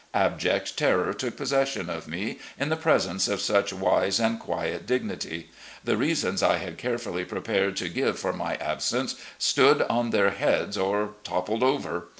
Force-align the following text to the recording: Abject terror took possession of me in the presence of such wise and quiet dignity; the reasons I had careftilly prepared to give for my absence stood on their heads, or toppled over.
Abject 0.15 0.75
terror 0.79 1.13
took 1.13 1.37
possession 1.37 1.87
of 1.87 2.07
me 2.07 2.39
in 2.59 2.69
the 2.69 2.75
presence 2.75 3.27
of 3.27 3.39
such 3.39 3.71
wise 3.71 4.19
and 4.19 4.39
quiet 4.39 4.87
dignity; 4.87 5.51
the 5.83 5.95
reasons 5.95 6.41
I 6.41 6.57
had 6.57 6.79
careftilly 6.79 7.27
prepared 7.29 7.77
to 7.77 7.87
give 7.87 8.17
for 8.17 8.33
my 8.33 8.55
absence 8.55 9.13
stood 9.37 9.83
on 9.83 10.09
their 10.09 10.31
heads, 10.31 10.75
or 10.75 11.11
toppled 11.23 11.61
over. 11.61 12.07